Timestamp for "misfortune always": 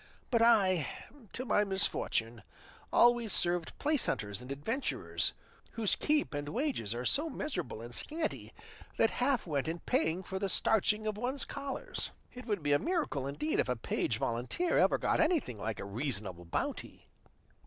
1.63-3.31